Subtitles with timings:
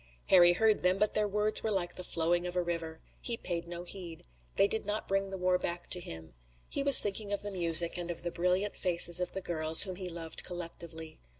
[0.29, 3.01] Harry heard them, but their words were like the flowing of a river.
[3.21, 4.23] He paid no heed.
[4.55, 6.33] They did not bring the war back to him.
[6.67, 9.97] He was thinking of the music and of the brilliant faces of the girls whom
[9.97, 11.19] he loved collectively.